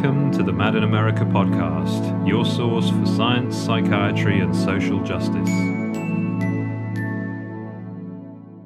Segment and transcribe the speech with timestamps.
[0.00, 5.50] Welcome to the Mad in America podcast, your source for science, psychiatry, and social justice.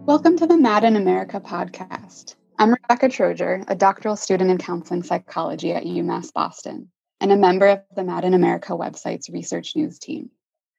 [0.06, 2.36] Welcome to the Mad in America podcast.
[2.56, 7.66] I'm Rebecca Troger, a doctoral student in counseling psychology at UMass Boston, and a member
[7.66, 10.30] of the Mad in America website's research news team.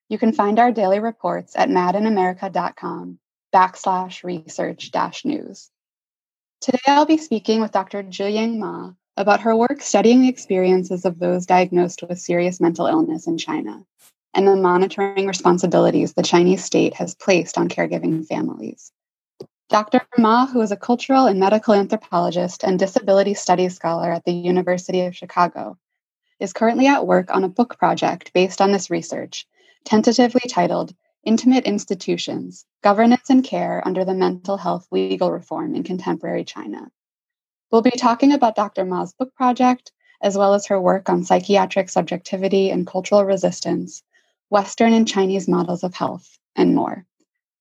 [0.07, 3.19] You can find our daily reports at madinamerica.com
[3.53, 5.69] backslash research dash news.
[6.61, 8.03] Today I'll be speaking with Dr.
[8.03, 13.27] Zhiying Ma, about her work studying the experiences of those diagnosed with serious mental illness
[13.27, 13.85] in China
[14.35, 18.91] and the monitoring responsibilities the Chinese state has placed on caregiving families.
[19.69, 20.01] Dr.
[20.17, 25.01] Ma, who is a cultural and medical anthropologist and disability studies scholar at the University
[25.01, 25.77] of Chicago,
[26.39, 29.47] is currently at work on a book project based on this research,
[29.85, 36.43] tentatively titled Intimate Institutions Governance and Care Under the Mental Health Legal Reform in Contemporary
[36.43, 36.91] China.
[37.71, 38.85] We'll be talking about Dr.
[38.85, 44.03] Ma's book project, as well as her work on psychiatric subjectivity and cultural resistance,
[44.49, 47.05] Western and Chinese models of health, and more.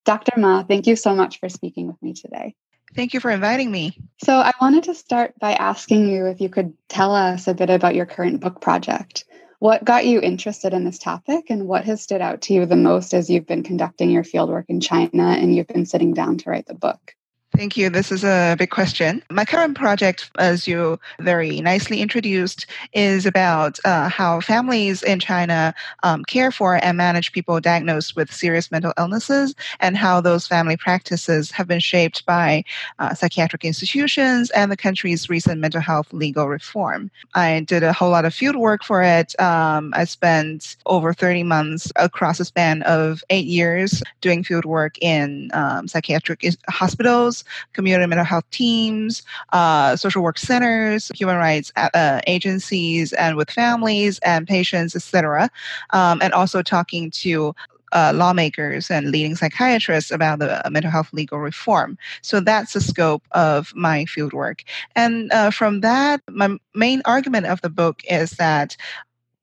[0.05, 0.39] Dr.
[0.39, 2.55] Ma, thank you so much for speaking with me today.
[2.95, 3.99] Thank you for inviting me.
[4.23, 7.71] So, I wanted to start by asking you if you could tell us a bit
[7.71, 9.25] about your current book project.
[9.59, 12.77] What got you interested in this topic, and what has stood out to you the
[12.77, 16.51] most as you've been conducting your fieldwork in China and you've been sitting down to
[16.51, 17.15] write the book?
[17.57, 17.89] Thank you.
[17.89, 19.23] This is a big question.
[19.31, 25.73] My current project, as you very nicely introduced, is about uh, how families in China
[26.03, 30.77] um, care for and manage people diagnosed with serious mental illnesses and how those family
[30.77, 32.65] practices have been shaped by
[32.99, 37.09] uh, psychiatric institutions and the country's recent mental health legal reform.
[37.35, 39.41] I did a whole lot of field work for it.
[39.41, 44.99] Um, I spent over 30 months across a span of eight years doing field work
[45.01, 52.21] in um, psychiatric hospitals community mental health teams, uh, social work centers, human rights uh,
[52.27, 55.51] agencies, and with families and patients, etc.
[55.91, 57.55] Um, and also talking to
[57.95, 61.97] uh, lawmakers and leading psychiatrists about the mental health legal reform.
[62.23, 64.63] So that's the scope of my fieldwork.
[64.97, 68.77] And uh, from that, my main argument of the book is that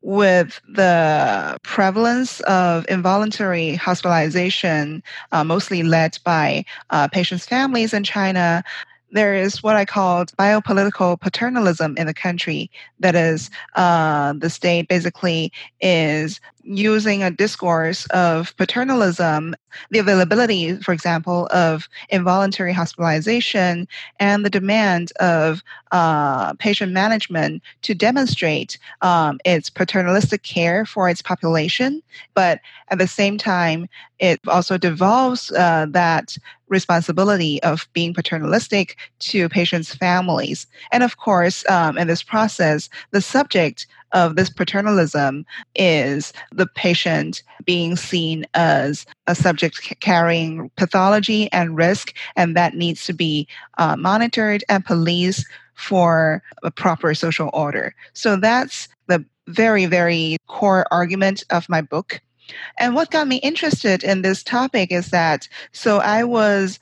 [0.01, 8.63] with the prevalence of involuntary hospitalization, uh, mostly led by uh, patients' families in China,
[9.11, 12.71] there is what I call biopolitical paternalism in the country.
[12.99, 15.51] That is, uh, the state basically
[15.81, 19.55] is using a discourse of paternalism,
[19.89, 23.87] the availability, for example, of involuntary hospitalization,
[24.19, 31.21] and the demand of uh, patient management to demonstrate um, its paternalistic care for its
[31.21, 32.01] population.
[32.33, 32.59] But
[32.89, 33.87] at the same time,
[34.19, 36.37] it also devolves uh, that
[36.69, 40.67] responsibility of being paternalistic to patients' families.
[40.91, 45.45] And of course, um, in this process, the subject of this paternalism
[45.75, 53.05] is the patient being seen as a subject carrying pathology and risk, and that needs
[53.05, 55.45] to be uh, monitored and policed
[55.75, 57.95] for a proper social order.
[58.13, 62.21] So that's the very, very core argument of my book.
[62.79, 66.79] And what got me interested in this topic is that so I was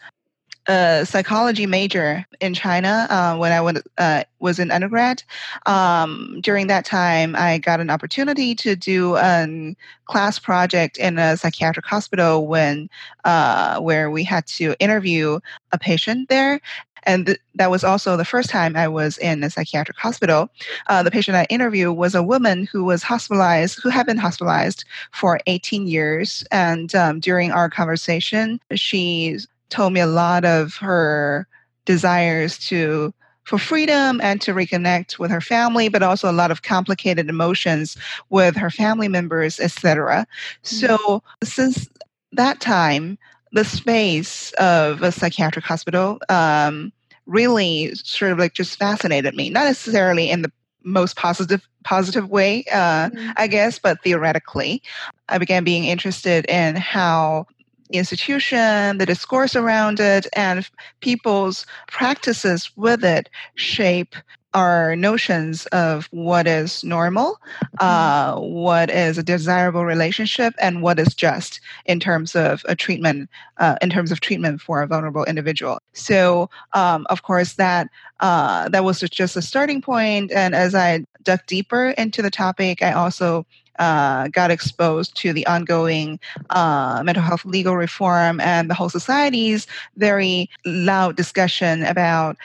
[0.69, 5.24] a psychology major in China uh, when I was, uh, was in undergrad.
[5.66, 9.75] Um, during that time, I got an opportunity to do a
[10.06, 12.90] class project in a psychiatric hospital when
[13.25, 15.40] uh, where we had to interview
[15.72, 16.62] a patient there.
[17.03, 20.50] And th- that was also the first time I was in a psychiatric hospital.
[20.88, 24.86] Uh, the patient I interviewed was a woman who was hospitalized, who had been hospitalized
[25.12, 26.44] for 18 years.
[26.51, 31.47] And um, during our conversation, she told me a lot of her
[31.85, 33.13] desires to
[33.50, 37.97] for freedom and to reconnect with her family, but also a lot of complicated emotions
[38.30, 40.28] with her family members, etc.
[40.63, 40.75] Mm-hmm.
[40.75, 41.90] So since
[42.34, 43.18] that time,
[43.52, 46.94] the space of a psychiatric hospital um,
[47.25, 49.50] really sort of like just fascinated me.
[49.50, 50.51] Not necessarily in the
[50.83, 53.31] most positive positive way, uh, mm-hmm.
[53.36, 54.83] I guess, but theoretically,
[55.27, 57.48] I began being interested in how
[57.91, 60.69] institution, the discourse around it, and
[61.00, 64.15] people's practices with it shape
[64.53, 67.39] our notions of what is normal,
[67.80, 68.53] uh, mm-hmm.
[68.53, 73.75] what is a desirable relationship, and what is just in terms of a treatment, uh,
[73.81, 75.80] in terms of treatment for a vulnerable individual.
[75.94, 77.89] So, um, of course, that
[78.21, 80.31] uh, that was just a starting point.
[80.31, 83.45] And as I dug deeper into the topic, I also
[83.79, 86.19] uh, got exposed to the ongoing
[86.51, 89.67] uh, mental health legal reform and the whole society's
[89.97, 92.37] very loud discussion about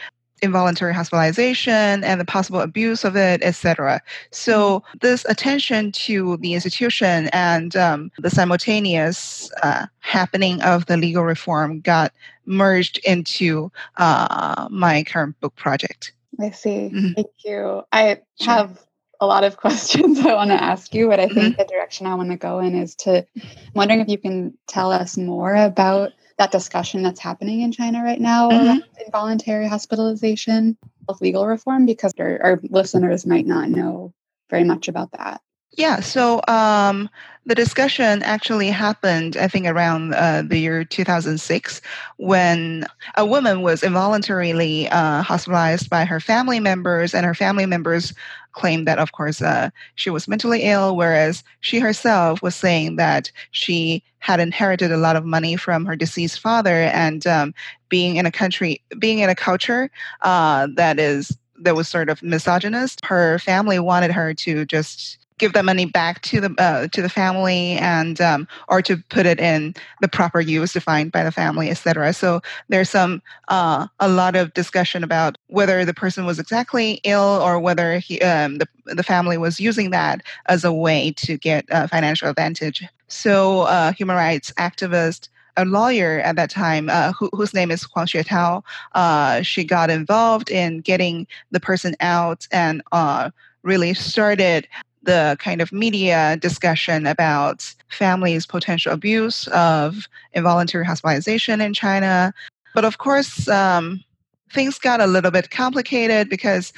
[0.42, 4.00] involuntary hospitalization and the possible abuse of it, etc.
[4.30, 11.24] So this attention to the institution and um, the simultaneous uh, happening of the legal
[11.24, 12.12] reform got
[12.46, 16.12] merged into uh, my current book project.
[16.40, 16.90] I see.
[16.92, 17.12] Mm-hmm.
[17.14, 17.82] Thank you.
[17.92, 18.84] I have
[19.20, 21.62] a lot of questions I want to ask you, but I think mm-hmm.
[21.62, 24.92] the direction I want to go in is to I'm wondering if you can tell
[24.92, 28.66] us more about that discussion that's happening in China right now mm-hmm.
[28.66, 30.76] around involuntary hospitalization
[31.08, 34.12] of legal reform because our, our, listeners might not know
[34.50, 35.40] very much about that.
[35.76, 37.10] Yeah, so um,
[37.46, 41.80] the discussion actually happened, I think, around uh, the year 2006
[42.16, 42.86] when
[43.16, 48.14] a woman was involuntarily uh, hospitalized by her family members, and her family members
[48.52, 53.32] claimed that, of course, uh, she was mentally ill, whereas she herself was saying that
[53.50, 57.52] she had inherited a lot of money from her deceased father, and um,
[57.88, 59.90] being in a country, being in a culture
[60.22, 65.52] uh, that is that was sort of misogynist, her family wanted her to just give
[65.52, 69.40] that money back to the uh, to the family and um, or to put it
[69.40, 74.36] in the proper use defined by the family etc so there's some uh, a lot
[74.36, 79.02] of discussion about whether the person was exactly ill or whether he, um, the, the
[79.02, 82.84] family was using that as a way to get uh, financial advantage.
[83.08, 87.84] So uh, human rights activist a lawyer at that time, uh, who, whose name is
[87.84, 88.62] Huang Xuetao,
[88.94, 93.30] uh, she got involved in getting the person out and uh,
[93.62, 94.66] really started
[95.04, 102.32] the kind of media discussion about families' potential abuse of involuntary hospitalization in China.
[102.74, 104.02] But of course, um,
[104.52, 106.72] things got a little bit complicated because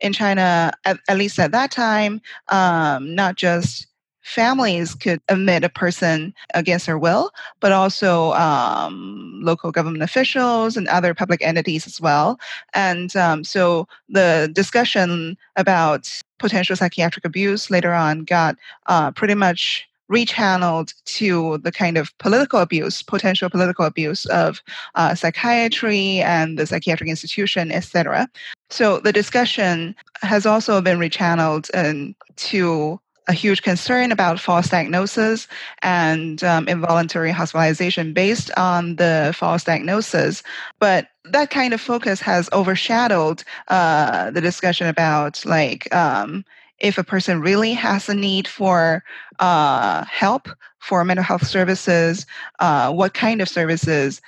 [0.00, 3.86] in China, at, at least at that time, um, not just
[4.30, 10.86] families could admit a person against their will, but also um, local government officials and
[10.88, 12.38] other public entities as well.
[12.72, 18.56] And um, so the discussion about potential psychiatric abuse later on got
[18.86, 24.60] uh, pretty much rechanneled to the kind of political abuse, potential political abuse of
[24.94, 28.28] uh, psychiatry and the psychiatric institution, etc.
[28.70, 33.00] So the discussion has also been rechanneled um, to
[33.30, 35.46] a huge concern about false diagnosis
[35.82, 40.42] and um, involuntary hospitalization based on the false diagnosis.
[40.80, 46.44] But that kind of focus has overshadowed uh, the discussion about like um,
[46.80, 49.04] if a person really has a need for
[49.38, 50.48] uh, help
[50.80, 52.26] for mental health services,
[52.58, 54.20] uh, what kind of services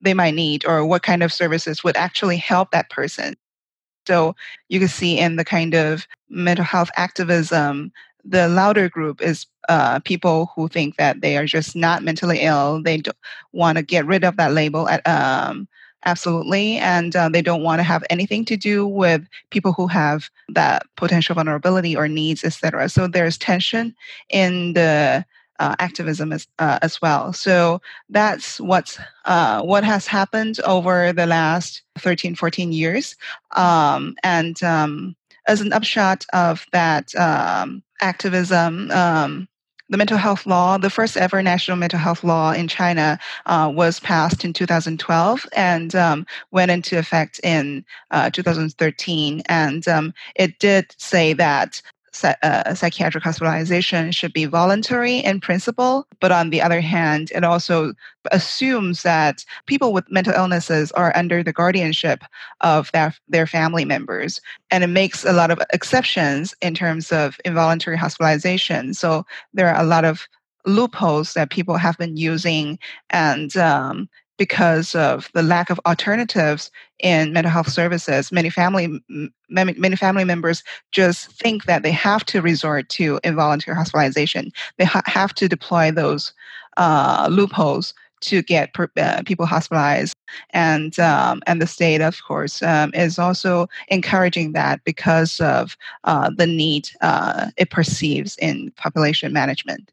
[0.00, 3.36] they might need, or what kind of services would actually help that person.
[4.08, 4.34] So
[4.68, 7.92] you can see in the kind of mental health activism
[8.24, 12.82] the louder group is uh, people who think that they are just not mentally ill.
[12.82, 13.02] They
[13.52, 15.68] want to get rid of that label at, um,
[16.04, 20.30] absolutely, and uh, they don't want to have anything to do with people who have
[20.48, 22.88] that potential vulnerability or needs, etc.
[22.88, 23.94] So there's tension
[24.30, 25.24] in the
[25.58, 27.32] uh, activism as, uh, as well.
[27.32, 33.14] So that's what's uh, what has happened over the last 13, 14 years.
[33.52, 35.14] Um, and um,
[35.46, 39.48] as an upshot of that um, activism, um,
[39.88, 44.00] the mental health law, the first ever national mental health law in China, uh, was
[44.00, 49.42] passed in 2012 and um, went into effect in uh, 2013.
[49.46, 51.82] And um, it did say that
[52.24, 57.92] uh, psychiatric hospitalization should be voluntary in principle, but on the other hand, it also
[58.30, 62.22] assumes that people with mental illnesses are under the guardianship
[62.60, 64.40] of their, their family members.
[64.70, 68.94] And it makes a lot of exceptions in terms of involuntary hospitalization.
[68.94, 70.28] So there are a lot of
[70.64, 72.78] loopholes that people have been using
[73.10, 74.08] and um,
[74.38, 76.70] because of the lack of alternatives
[77.00, 78.32] in mental health services.
[78.32, 79.00] Many family
[79.48, 84.50] many, family members just think that they have to resort to involuntary hospitalization.
[84.78, 86.32] They ha- have to deploy those
[86.76, 90.14] uh, loopholes to get per, uh, people hospitalized,
[90.50, 96.30] and um, and the state, of course, um, is also encouraging that because of uh,
[96.36, 99.90] the need uh, it perceives in population management.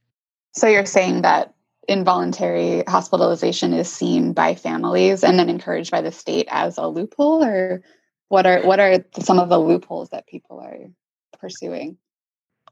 [0.53, 1.53] So you're saying that
[1.89, 7.43] involuntary hospitalization is seen by families and then encouraged by the state as a loophole
[7.43, 7.83] or
[8.27, 10.77] what are what are some of the loopholes that people are
[11.39, 11.97] pursuing?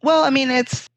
[0.03, 0.87] Well i mean it's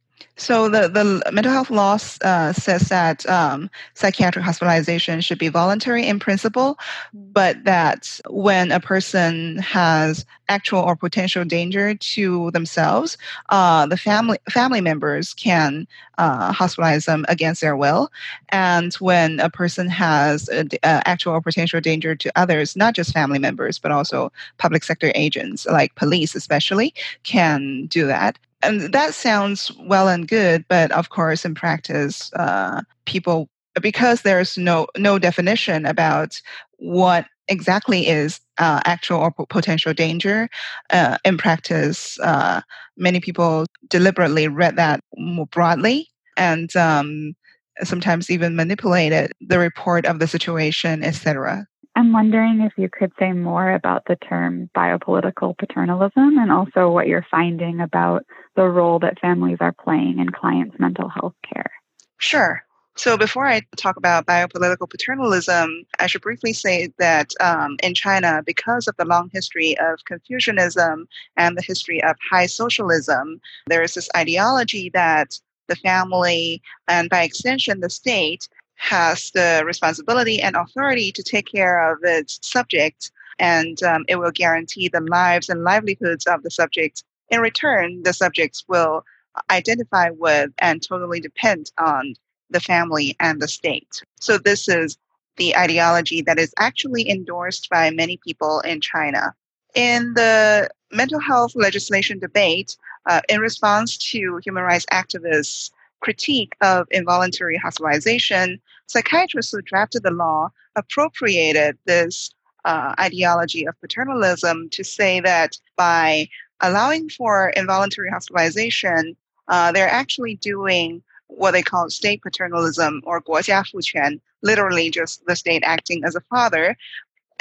[0.41, 6.07] So the, the mental health law uh, says that um, psychiatric hospitalization should be voluntary
[6.07, 6.79] in principle,
[7.15, 7.33] mm.
[7.33, 13.19] but that when a person has actual or potential danger to themselves,
[13.51, 15.87] uh, the family family members can
[16.17, 18.11] uh, hospitalize them against their will.
[18.49, 23.13] And when a person has a, a actual or potential danger to others, not just
[23.13, 29.15] family members, but also public sector agents like police, especially, can do that and that
[29.15, 33.49] sounds well and good, but of course, in practice, uh, people
[33.81, 36.41] because there's no no definition about
[36.79, 40.49] what exactly is uh, actual or potential danger.
[40.91, 42.61] Uh, in practice, uh,
[42.97, 47.35] many people deliberately read that more broadly and um,
[47.83, 51.67] sometimes even manipulated the report of the situation, etc.
[51.97, 57.09] I'm wondering if you could say more about the term biopolitical paternalism and also what
[57.09, 61.71] you're finding about the role that families are playing in clients' mental health care.
[62.19, 62.63] Sure.
[62.97, 68.43] So, before I talk about biopolitical paternalism, I should briefly say that um, in China,
[68.45, 71.07] because of the long history of Confucianism
[71.37, 77.23] and the history of high socialism, there is this ideology that the family and by
[77.23, 78.49] extension the state
[78.81, 84.31] has the responsibility and authority to take care of its subjects, and um, it will
[84.31, 87.05] guarantee the lives and livelihoods of the subjects.
[87.29, 89.05] In return, the subjects will
[89.51, 92.15] identify with and totally depend on
[92.49, 94.03] the family and the state.
[94.19, 94.97] So, this is
[95.37, 99.35] the ideology that is actually endorsed by many people in China.
[99.75, 105.71] In the mental health legislation debate, uh, in response to human rights activists'
[106.02, 112.30] critique of involuntary hospitalization, psychiatrists who drafted the law appropriated this
[112.66, 116.28] uh, ideology of paternalism to say that by
[116.62, 119.16] allowing for involuntary hospitalization,
[119.48, 125.64] uh, they're actually doing what they call state paternalism or 国家父权, literally just the state
[125.64, 126.76] acting as a father.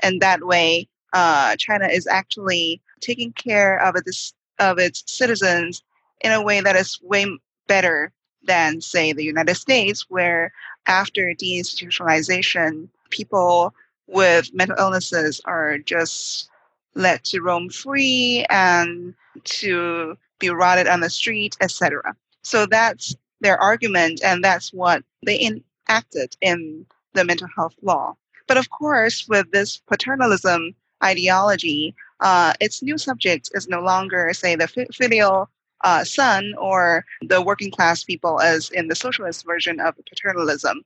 [0.03, 5.83] And that way, uh, China is actually taking care of its, of its citizens
[6.23, 7.27] in a way that is way
[7.69, 8.11] better
[8.44, 10.52] than, say, the United States, where
[10.88, 13.74] after deinstitutionalization, people
[14.08, 16.50] with mental illnesses are just
[16.96, 22.16] let to roam free and to be rotted on the street, etc.
[22.44, 28.16] So that's their argument, and that's what they enacted in the mental health law.
[28.48, 34.56] But of course, with this paternalism ideology, uh, its new subject is no longer, say,
[34.56, 35.50] the filial
[35.82, 40.82] uh, son or the working class people as in the socialist version of paternalism.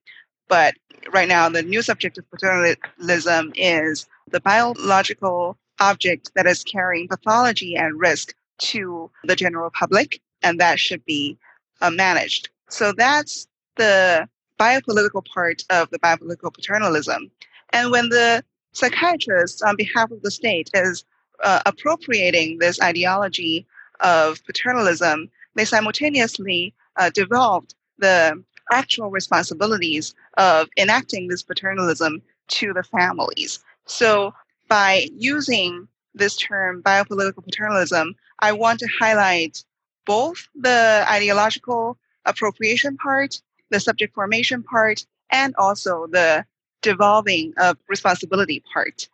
[0.48, 0.76] But
[1.12, 7.76] right now, the new subject of paternalism is the biological object that is carrying pathology
[7.76, 11.38] and risk to the general public, and that should be
[11.82, 12.50] uh, managed.
[12.70, 13.48] So that's
[13.78, 14.28] the
[14.60, 17.32] biopolitical part of the biopolitical paternalism.
[17.72, 21.04] And when the psychiatrist, on behalf of the state, is
[21.44, 23.66] uh, appropriating this ideology
[24.00, 32.84] of paternalism, they simultaneously uh, devolved the actual responsibilities of enacting this paternalism to the
[32.84, 33.60] families.
[33.86, 34.34] So,
[34.70, 39.64] by using this term biopolitical paternalism, I want to highlight
[40.06, 46.46] both the ideological appropriation part, the subject formation part, and also the
[46.82, 49.08] devolving of responsibility part.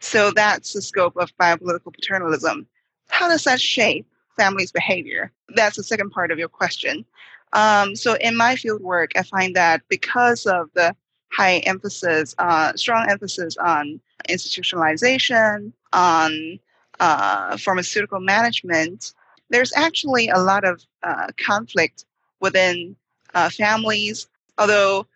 [0.00, 2.66] So that's the scope of biopolitical paternalism.
[3.08, 4.06] How does that shape
[4.38, 5.32] family's behavior?
[5.54, 7.04] That's the second part of your question.
[7.52, 10.94] Um, so in my field work, I find that because of the
[11.30, 16.58] high emphasis, uh, strong emphasis on institutionalization, on
[17.00, 19.12] uh, pharmaceutical management,
[19.50, 22.04] there's actually a lot of uh, conflict
[22.40, 22.96] within
[23.34, 24.28] uh, families.
[24.58, 25.06] Although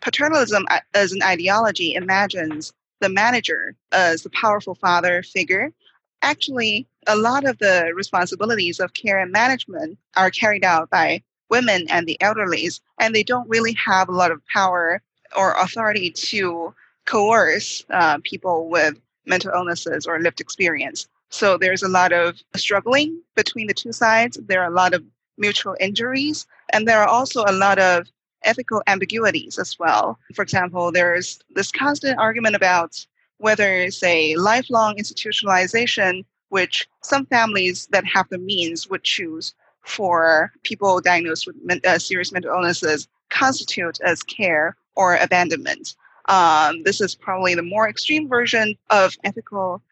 [0.00, 5.72] paternalism uh, as an ideology imagines the manager as the powerful father figure,
[6.22, 11.86] actually a lot of the responsibilities of care and management are carried out by women
[11.88, 15.02] and the elderlies, and they don't really have a lot of power
[15.36, 16.74] or authority to
[17.06, 21.08] coerce uh, people with mental illnesses or lived experience.
[21.30, 24.38] So there's a lot of struggling between the two sides.
[24.46, 25.04] There are a lot of
[25.36, 28.08] mutual injuries, and there are also a lot of
[28.44, 30.18] ethical ambiguities as well.
[30.34, 33.06] For example, there's this constant argument about
[33.38, 41.00] whether, say, lifelong institutionalization, which some families that have the means would choose for people
[41.00, 45.94] diagnosed with men- uh, serious mental illnesses, constitute as care or abandonment.
[46.26, 49.82] Um, this is probably the more extreme version of ethical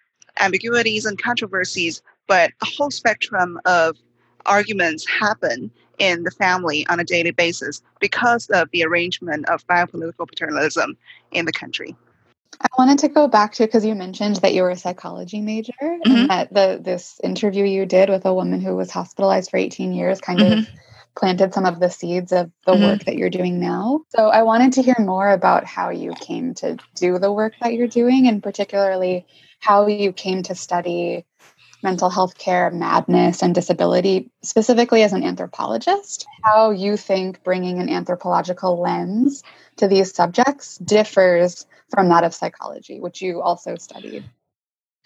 [0.40, 3.96] ambiguities and controversies, but a whole spectrum of
[4.44, 10.28] arguments happen in the family on a daily basis because of the arrangement of biopolitical
[10.28, 10.96] paternalism
[11.32, 11.96] in the country.
[12.60, 15.72] I wanted to go back to because you mentioned that you were a psychology major
[15.82, 16.10] mm-hmm.
[16.10, 19.92] and that the this interview you did with a woman who was hospitalized for 18
[19.92, 20.58] years kind mm-hmm.
[20.60, 20.68] of
[21.16, 22.82] planted some of the seeds of the mm-hmm.
[22.82, 24.02] work that you're doing now.
[24.10, 27.74] So I wanted to hear more about how you came to do the work that
[27.74, 29.26] you're doing and particularly
[29.58, 31.24] how you came to study
[31.86, 37.88] mental health care, madness, and disability, specifically as an anthropologist, how you think bringing an
[37.88, 39.44] anthropological lens
[39.76, 44.24] to these subjects differs from that of psychology, which you also studied.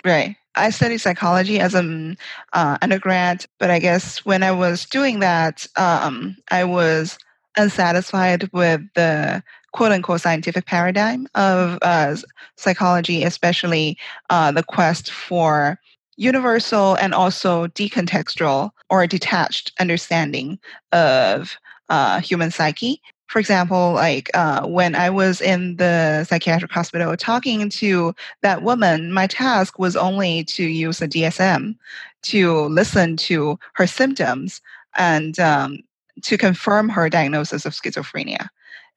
[0.07, 0.37] Right.
[0.57, 2.17] I studied psychology as an
[2.55, 7.19] uh, undergrad, but I guess when I was doing that, um, I was
[7.59, 9.43] unsatisfied with the
[9.75, 12.17] quote unquote scientific paradigm of uh,
[12.57, 13.99] psychology, especially
[14.31, 15.79] uh, the quest for
[16.21, 20.59] universal and also decontextual or detached understanding
[20.93, 21.57] of
[21.89, 23.01] uh, human psyche.
[23.29, 29.13] For example, like uh, when I was in the psychiatric hospital talking to that woman,
[29.13, 31.77] my task was only to use a DSM
[32.23, 34.61] to listen to her symptoms
[34.97, 35.79] and um,
[36.23, 38.49] to confirm her diagnosis of schizophrenia.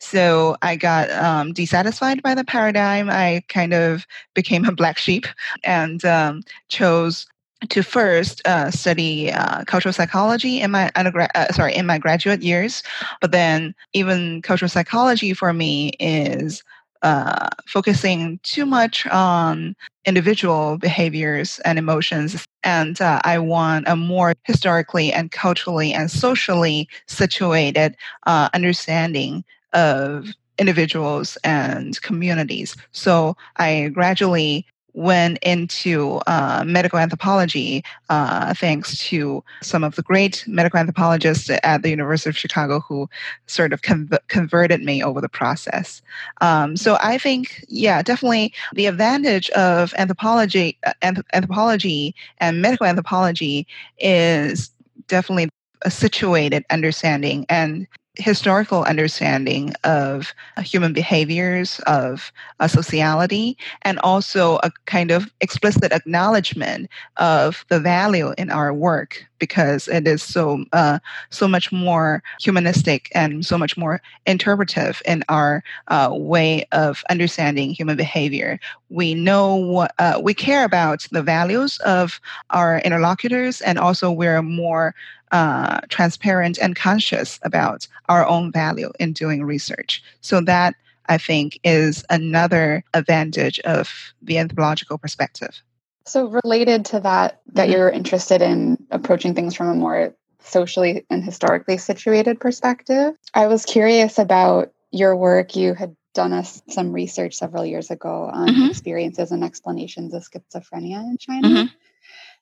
[0.04, 3.10] So I got um, dissatisfied by the paradigm.
[3.10, 4.06] I kind of
[4.36, 5.26] became a black sheep
[5.64, 7.26] and um, chose
[7.70, 12.42] to first uh, study uh, cultural psychology in my undergrad, uh, sorry, in my graduate
[12.44, 12.84] years.
[13.22, 16.62] But then even cultural psychology for me is
[17.02, 22.46] uh, focusing too much on individual behaviors and emotions.
[22.64, 27.96] And uh, I want a more historically and culturally and socially situated
[28.26, 30.28] uh, understanding of
[30.58, 32.76] individuals and communities.
[32.92, 40.44] So I gradually went into uh, medical anthropology uh, thanks to some of the great
[40.48, 43.10] medical anthropologists at the University of Chicago who
[43.48, 43.82] sort of
[44.28, 46.02] converted me over the process.
[46.42, 52.86] Um, so I think, yeah, definitely the advantage of anthropology, uh, anth- anthropology and medical
[52.86, 53.66] anthropology
[53.98, 54.70] is
[55.08, 55.50] definitely
[55.82, 64.58] a situated understanding and historical understanding of uh, human behaviors, of uh, sociality, and also
[64.58, 70.64] a kind of explicit acknowledgement of the value in our work because it is so
[70.74, 71.00] uh,
[71.32, 77.72] so much more humanistic and so much more interpretive in our uh, way of understanding
[77.72, 78.60] human behavior.
[78.90, 84.44] We know what uh, we care about the values of our interlocutors, and also we're
[84.44, 84.94] more
[85.34, 90.02] uh, transparent and conscious about our own value in doing research.
[90.22, 90.76] So that
[91.08, 95.62] I think is another advantage of the anthropological perspective.
[96.06, 97.72] So related to that, that mm-hmm.
[97.72, 103.16] you're interested in approaching things from a more socially and historically situated perspective.
[103.34, 105.56] I was curious about your work.
[105.56, 108.70] You had done us some research several years ago on mm-hmm.
[108.70, 111.48] experiences and explanations of schizophrenia in China.
[111.48, 111.76] Mm-hmm.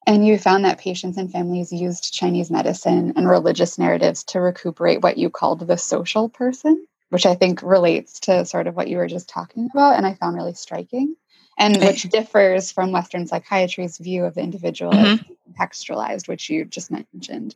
[0.07, 5.01] And you found that patients and families used Chinese medicine and religious narratives to recuperate
[5.01, 8.97] what you called the social person, which I think relates to sort of what you
[8.97, 9.97] were just talking about.
[9.97, 11.15] And I found really striking,
[11.57, 15.31] and which differs from Western psychiatry's view of the individual mm-hmm.
[15.31, 15.37] as
[15.69, 17.55] contextualized, which you just mentioned.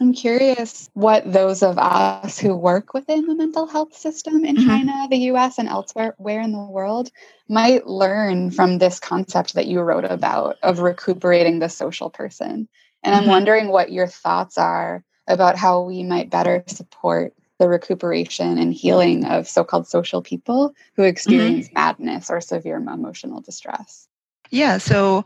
[0.00, 4.68] I'm curious what those of us who work within the mental health system in mm-hmm.
[4.68, 7.10] China, the US, and elsewhere where in the world
[7.48, 12.68] might learn from this concept that you wrote about of recuperating the social person.
[13.02, 13.30] And I'm mm-hmm.
[13.30, 19.24] wondering what your thoughts are about how we might better support the recuperation and healing
[19.24, 21.74] of so called social people who experience mm-hmm.
[21.74, 24.08] madness or severe emotional distress.
[24.50, 25.24] Yeah, so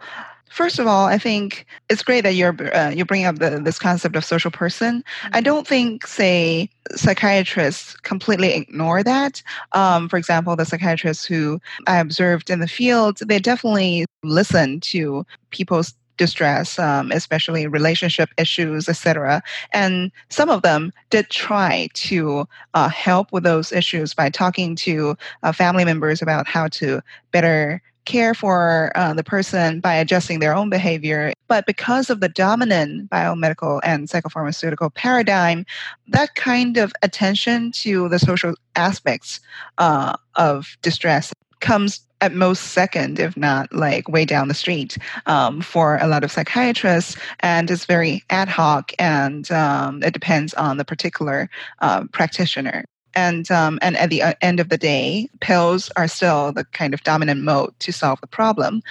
[0.50, 3.78] First of all, I think it's great that you're uh, you bring up the, this
[3.78, 5.04] concept of social person.
[5.22, 5.44] I mm-hmm.
[5.44, 9.42] don't think, say, psychiatrists completely ignore that.
[9.72, 15.24] Um, for example, the psychiatrists who I observed in the field, they definitely listen to
[15.50, 19.42] people's distress, um, especially relationship issues, etc.
[19.72, 25.16] And some of them did try to uh, help with those issues by talking to
[25.42, 27.00] uh, family members about how to
[27.32, 27.80] better
[28.10, 31.32] care for uh, the person by adjusting their own behavior.
[31.46, 35.64] But because of the dominant biomedical and psychopharmaceutical paradigm,
[36.08, 39.38] that kind of attention to the social aspects
[39.78, 45.60] uh, of distress comes at most second, if not like way down the street, um,
[45.60, 50.76] for a lot of psychiatrists, and it's very ad hoc, and um, it depends on
[50.76, 51.48] the particular
[51.80, 52.84] uh, practitioner.
[53.14, 56.94] And um, and at the uh, end of the day, pills are still the kind
[56.94, 58.82] of dominant mode to solve the problem.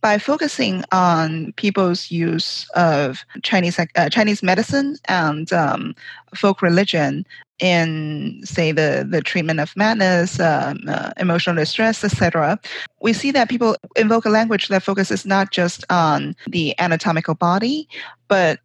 [0.00, 5.94] By focusing on people's use of Chinese uh, Chinese medicine and um,
[6.34, 7.26] folk religion
[7.60, 12.58] in, say, the the treatment of madness, um, uh, emotional distress, etc.,
[13.00, 17.86] we see that people invoke a language that focuses not just on the anatomical body,
[18.28, 18.60] but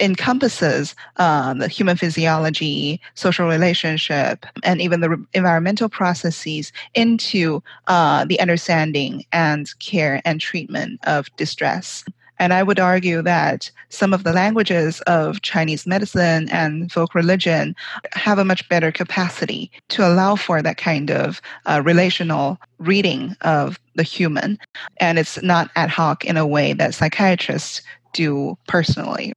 [0.00, 8.40] encompasses the human physiology, social relationship, and even the re- environmental processes into uh, the
[8.40, 12.04] understanding and care and treatment of distress.
[12.38, 17.74] And I would argue that some of the languages of Chinese medicine and folk religion
[18.12, 23.78] have a much better capacity to allow for that kind of uh, relational reading of
[23.96, 24.58] the human.
[24.98, 29.32] And it's not ad hoc in a way that psychiatrists do personally.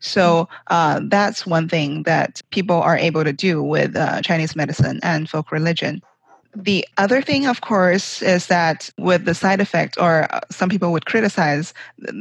[0.00, 4.98] So uh, that's one thing that people are able to do with uh, Chinese medicine
[5.02, 6.02] and folk religion.
[6.54, 10.90] The other thing, of course, is that with the side effect, or uh, some people
[10.90, 11.72] would criticize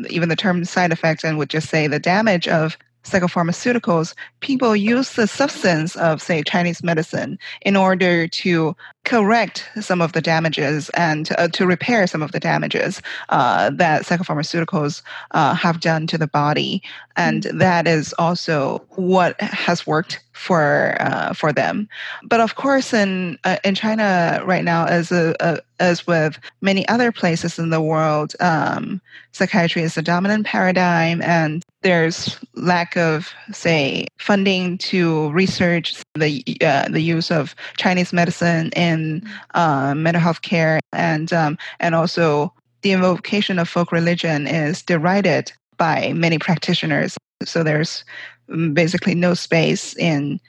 [0.09, 5.13] even the term side effect and would just say the damage of psychopharmaceuticals, people use
[5.13, 11.29] the substance of, say, Chinese medicine in order to correct some of the damages and
[11.37, 16.27] uh, to repair some of the damages uh, that psychopharmaceuticals uh, have done to the
[16.27, 16.83] body.
[17.19, 17.57] And mm-hmm.
[17.59, 21.87] that is also what has worked for uh, for them.
[22.23, 26.87] But of course, in uh, in China right now, as a, a, as with many
[26.87, 29.01] other places in the world, um,
[29.33, 36.87] psychiatry is the dominant paradigm, and there's lack of, say, funding to research the uh,
[36.87, 42.93] the use of Chinese medicine in uh, mental health care, and um, and also the
[42.93, 47.17] invocation of folk religion is derided by many practitioners.
[47.43, 48.03] So there's
[48.73, 50.39] basically no space in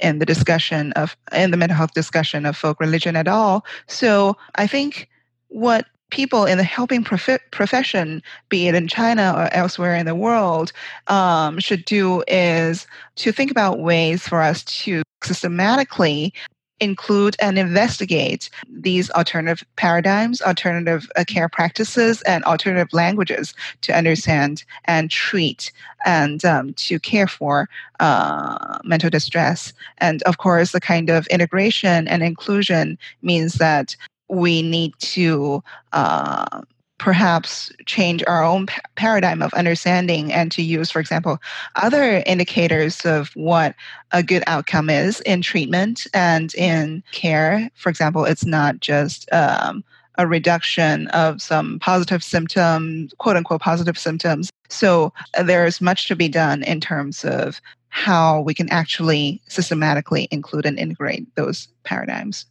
[0.00, 3.64] in the discussion of in the mental health discussion of folk religion at all.
[3.86, 5.08] So I think
[5.48, 10.14] what people in the helping prof- profession, be it in China or elsewhere in the
[10.14, 10.72] world,
[11.08, 16.32] um, should do is to think about ways for us to systematically
[16.80, 24.64] include and investigate these alternative paradigms, alternative uh, care practices, and alternative languages to understand
[24.84, 25.72] and treat
[26.04, 27.68] and um, to care for
[28.00, 29.72] uh, mental distress.
[29.98, 33.96] And of course, the kind of integration and inclusion means that
[34.28, 35.62] we need to
[35.92, 36.62] uh,
[36.98, 41.38] perhaps change our own pa- paradigm of understanding and to use, for example,
[41.76, 43.74] other indicators of what
[44.12, 47.70] a good outcome is in treatment and in care.
[47.74, 49.84] For example, it's not just um,
[50.18, 54.50] a reduction of some positive symptoms, quote unquote positive symptoms.
[54.68, 60.28] So uh, there's much to be done in terms of how we can actually systematically
[60.30, 62.44] include and integrate those paradigms.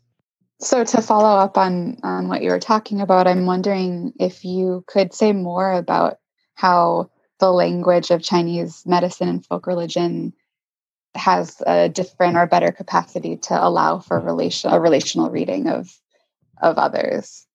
[0.60, 4.84] So to follow up on on what you were talking about, I'm wondering if you
[4.88, 6.18] could say more about
[6.56, 10.34] how the language of Chinese medicine and folk religion
[11.16, 15.92] has a different or better capacity to allow for relation a relational reading of
[16.62, 17.46] of others.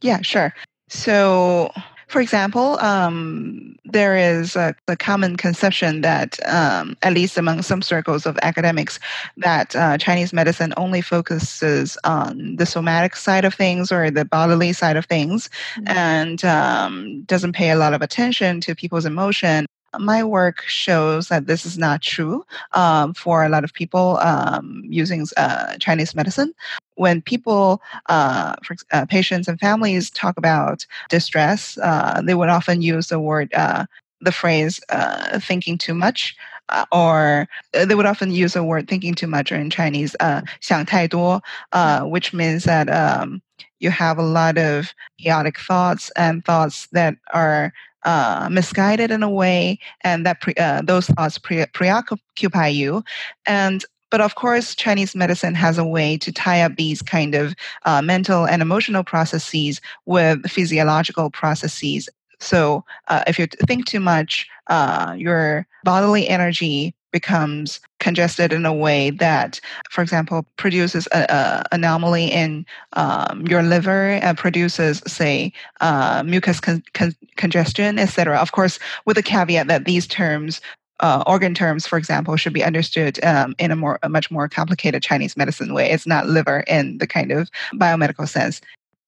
[0.00, 0.54] Yeah, sure.
[0.88, 1.72] So
[2.08, 8.26] for example, um, there is a, common conception that, um, at least among some circles
[8.26, 8.98] of academics,
[9.36, 14.72] that uh, Chinese medicine only focuses on the somatic side of things or the bodily
[14.72, 15.88] side of things, mm-hmm.
[15.88, 19.66] and um, doesn't pay a lot of attention to people's emotion
[19.99, 24.83] my work shows that this is not true um, for a lot of people um,
[24.87, 26.53] using uh, Chinese medicine.
[26.95, 32.81] When people, uh, for, uh, patients and families talk about distress, uh, they would often
[32.81, 33.85] use the word, uh,
[34.21, 36.35] the phrase uh, thinking too much.
[36.91, 40.15] or they would often use the word thinking too much or in Chinese,
[40.61, 41.41] 想太多,
[42.09, 43.41] which means that um,
[43.79, 47.73] you have a lot of chaotic thoughts and thoughts that are
[48.08, 53.04] uh, misguided in a way, and that pre, uh, those thoughts pre- preoccupy you.
[53.46, 57.54] And but of course, Chinese medicine has a way to tie up these kind of
[57.84, 62.08] uh, mental and emotional processes with physiological processes.
[62.40, 68.74] So uh, if you think too much, uh, your bodily energy becomes congested in a
[68.74, 76.22] way that, for example, produces an anomaly in um, your liver and produces, say, uh,
[76.24, 78.36] mucus con- con- congestion, etc.
[78.38, 80.60] Of course, with the caveat that these terms
[81.00, 84.48] uh, organ terms, for example, should be understood um, in a more, a much more
[84.48, 85.90] complicated Chinese medicine way.
[85.90, 88.60] It's not liver in the kind of biomedical sense.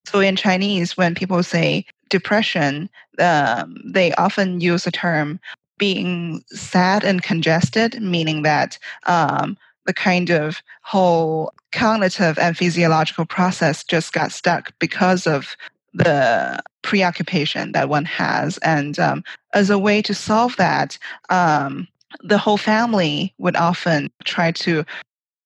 [0.06, 5.40] So in Chinese, when people say depression, um, they often use the term
[5.80, 13.82] being sad and congested, meaning that um, the kind of whole cognitive and physiological process
[13.82, 15.56] just got stuck because of
[15.94, 18.58] the preoccupation that one has.
[18.58, 20.98] And um, as a way to solve that,
[21.30, 21.88] um,
[22.22, 24.84] the whole family would often try to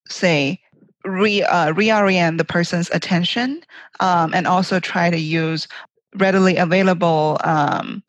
[0.08, 0.60] say,
[1.04, 3.62] re, uh, reorient the person's attention
[4.00, 5.68] um, and also try to use
[6.16, 8.02] readily available um,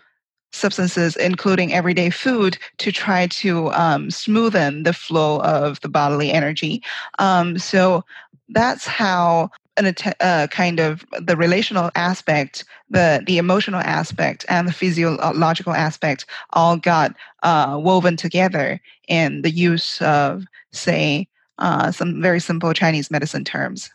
[0.55, 6.81] substances, including everyday food, to try to um, smoothen the flow of the bodily energy.
[7.19, 8.03] Um, so
[8.49, 14.73] that's how an uh, kind of the relational aspect, the the emotional aspect, and the
[14.73, 17.13] physiological aspect all got
[17.43, 21.27] uh, woven together in the use of, say,
[21.59, 23.89] uh, some very simple Chinese medicine terms.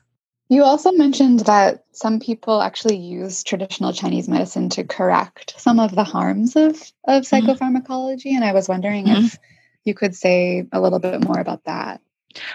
[0.50, 5.94] You also mentioned that some people actually use traditional Chinese medicine to correct some of
[5.94, 6.72] the harms of,
[7.04, 7.48] of mm-hmm.
[7.48, 8.26] psychopharmacology.
[8.26, 8.36] Mm-hmm.
[8.36, 9.26] And I was wondering mm-hmm.
[9.26, 9.38] if
[9.84, 12.00] you could say a little bit more about that.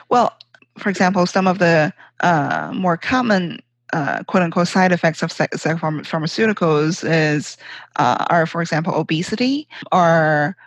[0.09, 0.33] Well,
[0.77, 3.61] for example, some of the uh, more common
[3.93, 7.55] uh, quote unquote side effects of psychopharmaceuticals is
[7.95, 10.57] uh, are, for example, obesity or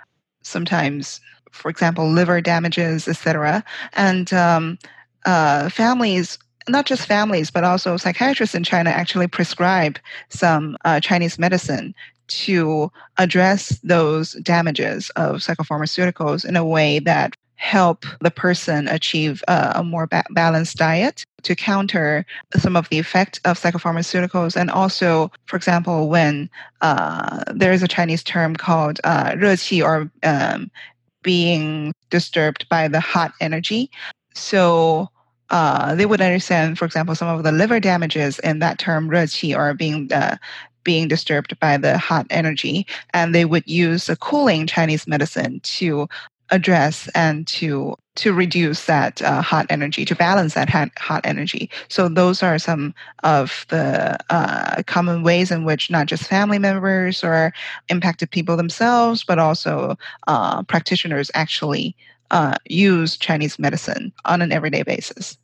[0.40, 1.20] sometimes,
[1.52, 3.62] for example, liver damages, etc.
[3.92, 4.78] And um,
[5.26, 6.38] uh, families
[6.68, 11.94] not just families, but also psychiatrists in China actually prescribe some uh, Chinese medicine
[12.28, 19.72] to address those damages of psychopharmaceuticals in a way that help the person achieve a,
[19.76, 22.24] a more ba- balanced diet to counter
[22.56, 24.54] some of the effect of psychopharmaceuticals.
[24.56, 26.48] And also for example when
[26.82, 30.70] uh, there is a chinese term called uh, 热气 or um,
[31.22, 33.90] being disturbed by the hot energy.
[34.34, 35.10] So
[35.50, 39.54] uh, they would understand, for example, some of the liver damages in that term 热气
[39.54, 40.36] or being uh,
[40.84, 46.08] being disturbed by the hot energy, and they would use a cooling Chinese medicine to
[46.50, 51.70] address and to to reduce that uh, hot energy, to balance that hot, hot energy.
[51.88, 57.22] So those are some of the uh, common ways in which not just family members
[57.22, 57.52] or
[57.88, 61.94] impacted people themselves, but also uh, practitioners actually
[62.30, 65.38] uh, use Chinese medicine on an everyday basis.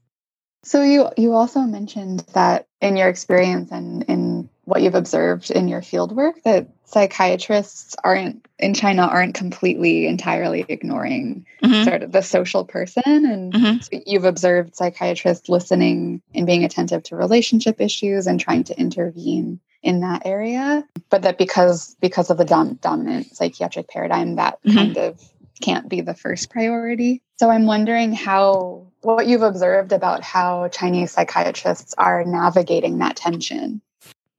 [0.65, 5.69] So you you also mentioned that in your experience and in what you've observed in
[5.69, 11.85] your fieldwork that psychiatrists aren't in China aren't completely entirely ignoring mm-hmm.
[11.85, 13.81] sort of the social person and mm-hmm.
[13.81, 19.61] so you've observed psychiatrists listening and being attentive to relationship issues and trying to intervene
[19.83, 24.79] in that area but that because because of the dom- dominant psychiatric paradigm that mm-hmm.
[24.79, 25.21] kind of
[25.61, 27.23] can't be the first priority.
[27.39, 33.81] So I'm wondering how what you've observed about how Chinese psychiatrists are navigating that tension.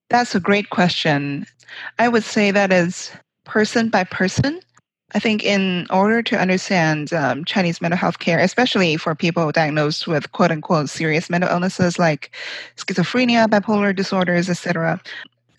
[0.10, 1.46] That's a great question.
[2.00, 3.12] I would say that is
[3.44, 4.60] person by person.
[5.14, 10.08] I think in order to understand um, Chinese mental health care, especially for people diagnosed
[10.08, 12.36] with quote unquote serious mental illnesses like
[12.76, 15.00] schizophrenia, bipolar disorders, etc.,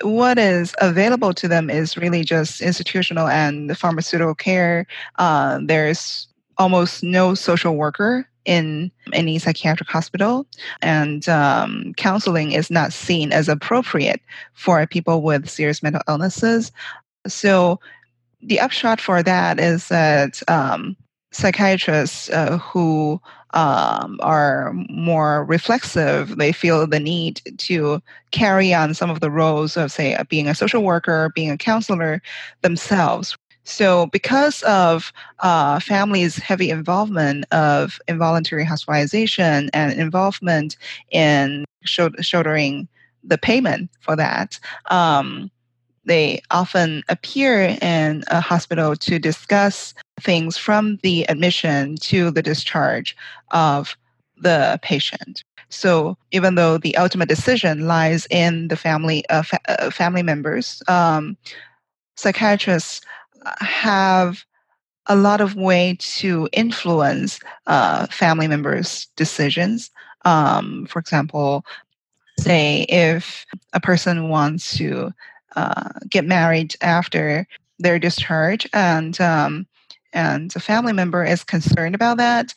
[0.03, 4.87] what is available to them is really just institutional and pharmaceutical care.
[5.17, 6.29] Uh, there's
[6.59, 10.47] almost no social worker in any psychiatric hospital,
[10.81, 14.21] and um, counseling is not seen as appropriate
[14.55, 16.71] for people with serious mental illnesses.
[17.27, 17.81] So,
[18.41, 20.97] the upshot for that is that um,
[21.33, 23.21] psychiatrists uh, who
[23.57, 29.79] um, are more reflexive, they feel the need to carry on some of the roles
[29.79, 32.21] of, say, being a social worker, being a counselor
[32.61, 33.37] themselves.
[33.65, 40.77] So, because of uh, families' heavy involvement of involuntary hospitalization and involvement
[41.11, 42.87] in shouldering
[43.25, 45.51] the payment for that, um,
[46.07, 53.17] they often appear in a hospital to discuss things from the admission to the discharge
[53.51, 53.97] of
[54.39, 55.45] the patient.
[55.69, 60.83] So even though the ultimate decision lies in the family uh, fa- uh, family members,
[60.89, 61.37] um,
[62.17, 63.01] psychiatrists
[63.59, 64.45] have
[65.09, 69.91] a lot of way to influence uh, family members' decisions.
[70.25, 71.65] Um, for example,
[72.39, 75.13] say if a person wants to
[75.57, 77.47] uh, get married after
[77.79, 79.67] their discharge, and um,
[80.13, 82.55] and a family member is concerned about that.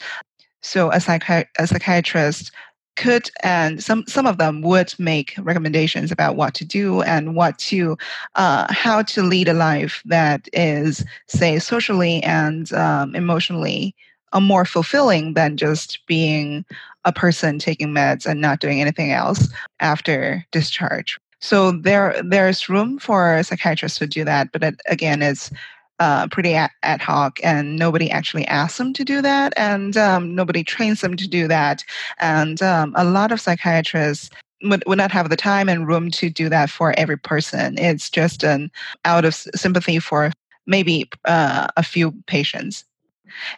[0.62, 2.52] So a, psychi- a psychiatrist
[3.00, 7.58] could and some some of them would make recommendations about what to do and what
[7.58, 7.98] to
[8.36, 13.96] uh, how to lead a life that is say socially and um, emotionally
[14.34, 16.66] uh, more fulfilling than just being
[17.06, 19.48] a person taking meds and not doing anything else
[19.80, 25.52] after discharge so there there's room for psychiatrists to do that, but it, again, it's
[26.00, 30.36] uh, pretty ad, ad, hoc, and nobody actually asks them to do that, and um,
[30.36, 31.84] nobody trains them to do that.
[32.20, 34.30] And um, a lot of psychiatrists
[34.64, 37.78] would, would not have the time and room to do that for every person.
[37.78, 38.72] It's just an
[39.06, 40.32] out of sympathy for
[40.66, 42.86] maybe uh, a few patients.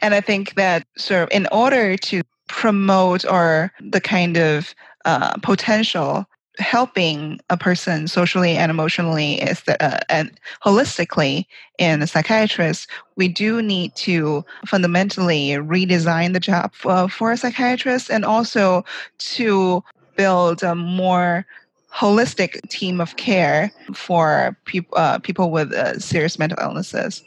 [0.01, 5.37] And I think that sort of in order to promote or the kind of uh,
[5.37, 6.25] potential
[6.57, 11.45] helping a person socially and emotionally is the, uh, and holistically
[11.77, 18.11] in a psychiatrist, we do need to fundamentally redesign the job for, for a psychiatrist
[18.11, 18.83] and also
[19.17, 19.83] to
[20.15, 21.45] build a more
[21.93, 27.23] holistic team of care for people uh, people with uh, serious mental illnesses.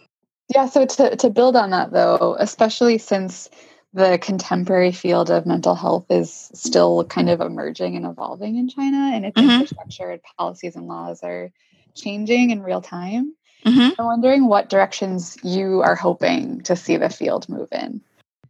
[0.54, 3.48] Yeah, so to to build on that though, especially since
[3.94, 9.12] the contemporary field of mental health is still kind of emerging and evolving in China,
[9.14, 9.48] and its mm-hmm.
[9.48, 11.52] infrastructure and policies and laws are
[11.94, 13.34] changing in real time.
[13.64, 13.98] Mm-hmm.
[13.98, 18.00] I'm wondering what directions you are hoping to see the field move in.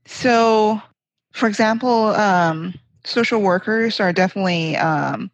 [0.07, 0.80] So,
[1.33, 5.30] for example, um, social workers are definitely um,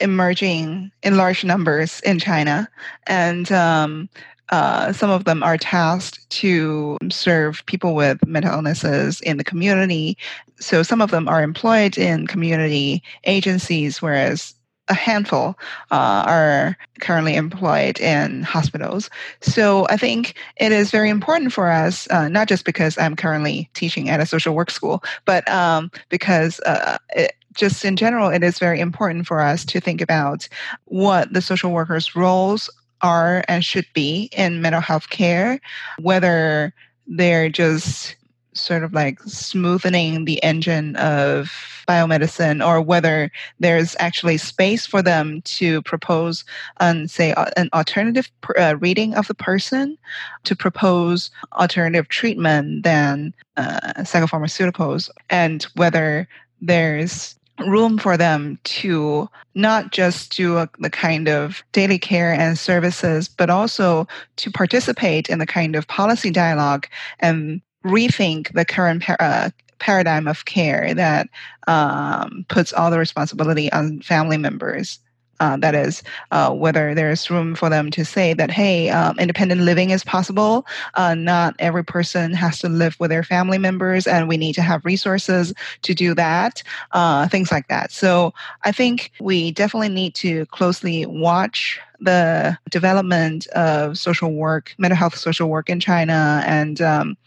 [0.00, 2.68] emerging in large numbers in China,
[3.06, 4.08] and um,
[4.50, 10.16] uh, some of them are tasked to serve people with mental illnesses in the community.
[10.60, 14.54] So some of them are employed in community agencies, whereas
[14.88, 15.58] a handful
[15.90, 19.08] uh, are currently employed in hospitals.
[19.40, 23.70] So I think it is very important for us, uh, not just because I'm currently
[23.72, 28.42] teaching at a social work school, but um, because uh, it, just in general, it
[28.42, 30.48] is very important for us to think about
[30.86, 32.68] what the social workers' roles
[33.04, 35.60] are and should be in mental health care,
[36.00, 36.74] whether
[37.06, 38.16] they're just
[38.54, 45.42] sort of like smoothing the engine of biomedicine or whether there's actually space for them
[45.42, 46.44] to propose
[46.78, 49.98] an say an alternative uh, reading of the person
[50.44, 56.28] to propose alternative treatment than uh, psychopharmaceuticals and whether
[56.62, 62.58] there's room for them to not just do a, the kind of daily care and
[62.58, 66.86] services, but also to participate in the kind of policy dialogue
[67.20, 71.28] and rethink the current par- uh, paradigm of care that
[71.66, 74.98] um, puts all the responsibility on family members.
[75.44, 79.60] Uh, that is, uh, whether there's room for them to say that, hey, um, independent
[79.60, 80.66] living is possible.
[80.94, 84.62] Uh, not every person has to live with their family members, and we need to
[84.62, 85.52] have resources
[85.82, 87.92] to do that, uh, things like that.
[87.92, 88.32] So
[88.64, 95.16] I think we definitely need to closely watch the development of social work, mental health
[95.16, 97.18] social work in China, and um,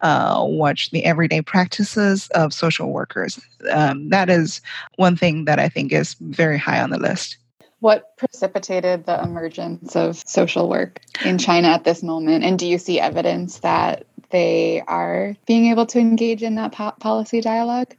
[0.00, 3.38] uh, watch the everyday practices of social workers.
[3.70, 4.62] Um, that is
[4.96, 7.36] one thing that I think is very high on the list.
[7.80, 12.44] What precipitated the emergence of social work in China at this moment?
[12.44, 16.94] And do you see evidence that they are being able to engage in that po-
[16.98, 17.94] policy dialogue?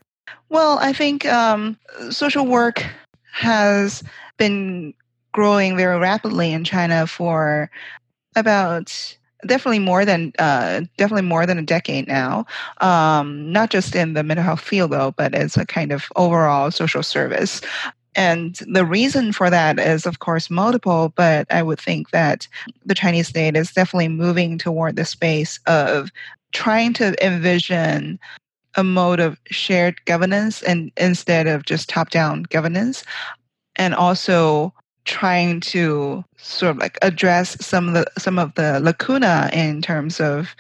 [0.50, 1.78] Well, I think um,
[2.10, 2.84] social work
[3.32, 4.04] has
[4.38, 4.94] been
[5.32, 7.70] growing very rapidly in China for
[8.36, 12.46] about definitely more than uh, definitely more than a decade now.
[12.82, 16.72] Um, not just in the mental health field though, but as a kind of overall
[16.72, 17.62] social service.
[18.18, 22.48] And the reason for that is, of course, multiple, but I would think that
[22.84, 26.10] the Chinese state is definitely moving toward the space of
[26.52, 28.20] trying to envision
[28.76, 33.04] a mode of shared governance and instead of just top-down governance
[33.76, 34.74] and also
[35.06, 40.20] trying to sort of like address some of the some of the lacuna in terms
[40.20, 40.56] of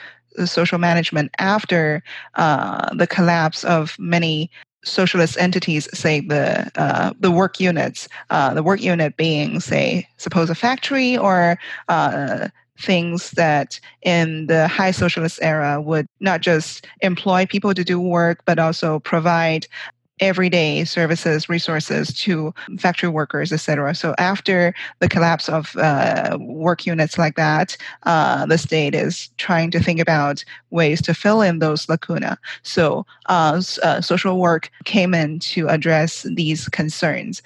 [0.46, 2.04] social management after
[2.36, 4.50] uh, the collapse of many
[4.88, 10.50] socialist entities, say the uh, the work units, uh, the work unit being, say, suppose
[10.50, 12.47] a factory or uh,
[12.80, 18.43] things that in the high socialist era would not just employ people to do work,
[18.45, 19.67] but also provide
[20.19, 23.93] everyday services, resources to factory workers, etc.
[23.95, 29.71] So after the collapse of uh, work units like that, uh, the state is trying
[29.71, 32.38] to think about ways to fill in those lacuna.
[32.63, 37.41] So uh, uh social work came in to address these concerns.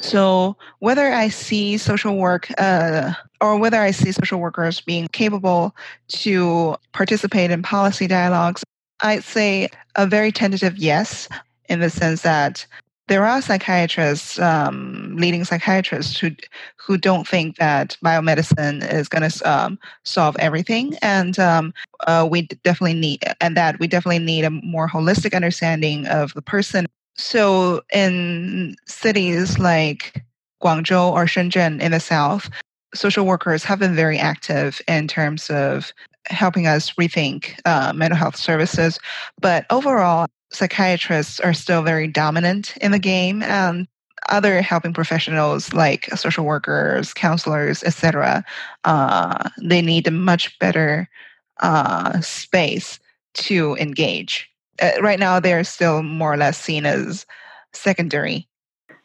[0.00, 5.74] So whether I see social work uh, or whether I see social workers being capable
[6.08, 8.62] to participate in policy dialogues,
[9.00, 11.28] I'd say a very tentative yes
[11.68, 12.66] in the sense that
[13.08, 16.30] there are psychiatrists, um, leading psychiatrists, who
[16.76, 21.72] who don't think that biomedicine is going to um, solve everything, and um,
[22.06, 26.42] uh, we definitely need, and that we definitely need a more holistic understanding of the
[26.42, 26.86] person.
[27.16, 30.24] So, in cities like
[30.62, 32.50] Guangzhou or Shenzhen in the south,
[32.92, 35.92] social workers have been very active in terms of
[36.26, 38.98] helping us rethink uh, mental health services.
[39.40, 43.86] But overall, psychiatrists are still very dominant in the game, and
[44.28, 48.44] other helping professionals like social workers, counselors, etc.
[48.84, 51.08] Uh, they need a much better
[51.60, 52.98] uh, space
[53.34, 54.50] to engage.
[54.80, 57.26] Uh, right now, they're still more or less seen as
[57.72, 58.48] secondary.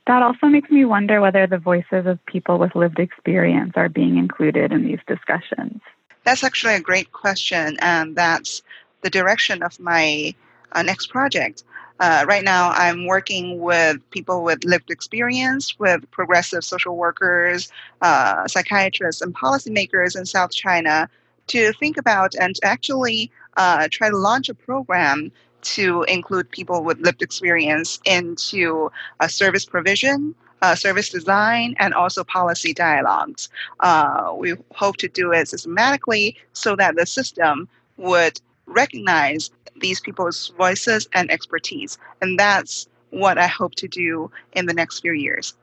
[0.07, 4.17] That also makes me wonder whether the voices of people with lived experience are being
[4.17, 5.81] included in these discussions.
[6.23, 8.61] That's actually a great question, and that's
[9.01, 10.33] the direction of my
[10.75, 11.63] next project.
[11.99, 17.69] Uh, right now, I'm working with people with lived experience, with progressive social workers,
[18.01, 21.07] uh, psychiatrists, and policymakers in South China
[21.47, 26.99] to think about and actually uh, try to launch a program to include people with
[27.01, 33.49] lived experience into a service provision, uh, service design, and also policy dialogues.
[33.81, 37.67] Uh, we hope to do it systematically so that the system
[37.97, 38.41] would
[38.71, 41.97] recognize these people's voices and expertise.
[42.21, 45.53] And that's what I hope to do in the next few years.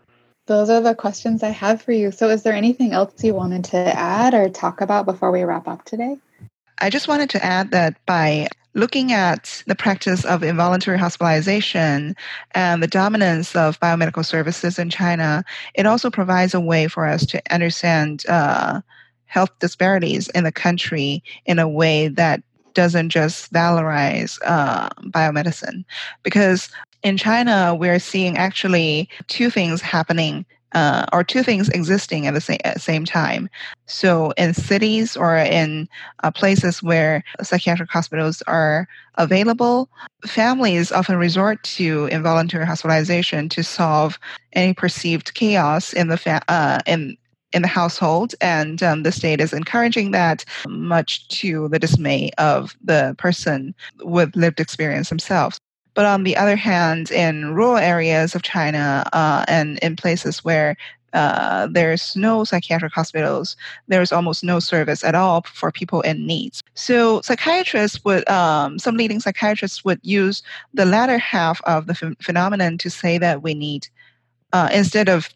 [0.47, 2.11] Those are the questions I have for you.
[2.11, 5.69] So, is there anything else you wanted to add or talk about before we wrap
[5.69, 6.17] up today?
[6.81, 12.15] I just wanted to add that by looking at the practice of involuntary hospitalization
[12.53, 15.45] and the dominance of biomedical services in China,
[15.75, 18.81] it also provides a way for us to understand uh,
[19.27, 22.43] health disparities in the country in a way that
[22.79, 25.85] doesn't just valorize uh, biomedicine.
[26.23, 26.71] Because
[27.03, 32.41] in China, we're seeing actually two things happening uh, or two things existing at the
[32.41, 33.51] same, at same time.
[33.87, 35.89] So, in cities or in
[36.23, 39.89] uh, places where psychiatric hospitals are available,
[40.25, 44.21] families often resort to involuntary hospitalization to solve
[44.53, 47.17] any perceived chaos in the fa- uh, in
[47.53, 52.77] in the household, and um, the state is encouraging that, much to the dismay of
[52.85, 55.59] the person with lived experience themselves.
[55.95, 60.77] But on the other hand, in rural areas of China uh, and in places where
[61.15, 63.57] uh, there's no psychiatric hospitals,
[63.89, 66.63] there's almost no service at all for people in needs.
[66.75, 70.43] So psychiatrists would, um, some leading psychiatrists would use
[70.75, 73.89] the latter half of the ph- phenomenon to say that we need,
[74.53, 75.31] uh, instead of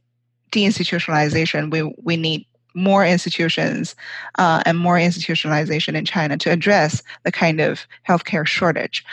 [0.53, 3.95] deinstitutionalization, we, we need more institutions
[4.39, 9.05] uh, and more institutionalization in China to address the kind of healthcare shortage.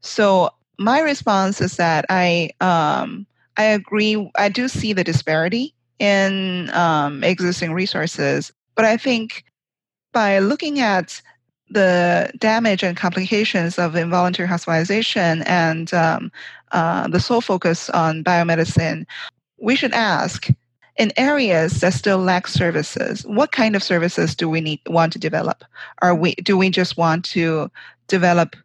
[0.00, 3.26] So my response is that I um,
[3.56, 4.30] I agree.
[4.36, 9.44] I do see the disparity in um, existing resources, but I think
[10.12, 11.20] by looking at
[11.70, 16.32] the damage and complications of involuntary hospitalization and um,
[16.72, 19.04] uh, the sole focus on biomedicine,
[19.60, 20.48] we should ask
[20.98, 25.18] in areas that still lack services, what kind of services do we need want to
[25.18, 25.64] develop?
[26.02, 27.70] Are we do we just want to
[28.08, 28.56] develop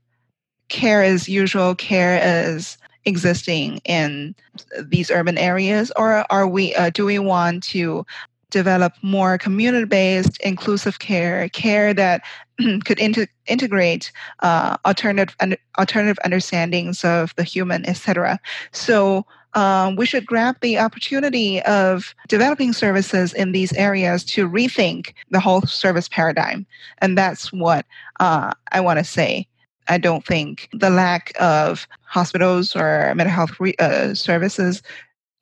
[0.69, 4.35] care as usual, care as existing in
[4.81, 6.73] these urban areas, or are we?
[6.75, 8.05] Uh, do we want to
[8.49, 12.21] develop more community-based, inclusive care, care that
[12.85, 18.39] could inter- integrate uh, alternative un- alternative understandings of the human, etc.
[18.71, 19.25] So.
[19.55, 25.39] Um, we should grab the opportunity of developing services in these areas to rethink the
[25.39, 26.65] whole service paradigm.
[26.99, 27.85] And that's what
[28.19, 29.47] uh, I want to say
[29.87, 34.81] I don't think the lack of hospitals or mental health re- uh, services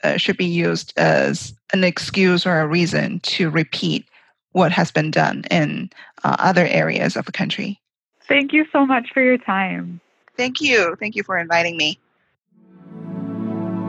[0.03, 4.05] uh, should be used as an excuse or a reason to repeat
[4.53, 5.89] what has been done in
[6.23, 7.79] uh, other areas of the country.
[8.27, 10.01] Thank you so much for your time.
[10.37, 10.95] Thank you.
[10.99, 11.99] Thank you for inviting me.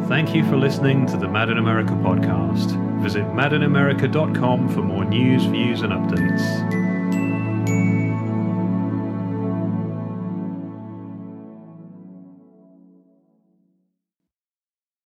[0.08, 2.72] Thank you for listening to the Mad in America podcast.
[3.02, 6.81] Visit madinamerica.com for more news, views, and updates.